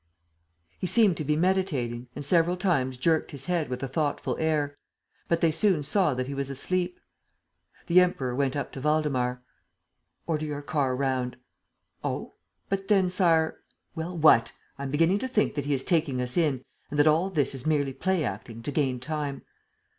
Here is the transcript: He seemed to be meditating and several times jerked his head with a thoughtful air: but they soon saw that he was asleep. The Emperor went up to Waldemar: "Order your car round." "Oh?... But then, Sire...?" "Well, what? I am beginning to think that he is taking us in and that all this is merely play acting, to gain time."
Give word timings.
He 0.79 0.87
seemed 0.87 1.15
to 1.17 1.23
be 1.23 1.35
meditating 1.35 2.07
and 2.15 2.25
several 2.25 2.57
times 2.57 2.97
jerked 2.97 3.29
his 3.29 3.45
head 3.45 3.69
with 3.69 3.83
a 3.83 3.87
thoughtful 3.87 4.35
air: 4.39 4.75
but 5.27 5.41
they 5.41 5.51
soon 5.51 5.83
saw 5.83 6.15
that 6.15 6.25
he 6.25 6.33
was 6.33 6.49
asleep. 6.49 6.99
The 7.85 8.01
Emperor 8.01 8.33
went 8.33 8.55
up 8.55 8.71
to 8.71 8.81
Waldemar: 8.81 9.43
"Order 10.25 10.45
your 10.47 10.63
car 10.63 10.95
round." 10.95 11.37
"Oh?... 12.03 12.33
But 12.67 12.87
then, 12.87 13.11
Sire...?" 13.11 13.59
"Well, 13.95 14.17
what? 14.17 14.53
I 14.79 14.81
am 14.81 14.89
beginning 14.89 15.19
to 15.19 15.27
think 15.27 15.53
that 15.53 15.65
he 15.65 15.73
is 15.75 15.83
taking 15.83 16.19
us 16.19 16.35
in 16.35 16.65
and 16.89 16.97
that 16.97 17.05
all 17.05 17.29
this 17.29 17.53
is 17.53 17.67
merely 17.67 17.93
play 17.93 18.23
acting, 18.23 18.63
to 18.63 18.71
gain 18.71 18.99
time." 18.99 19.43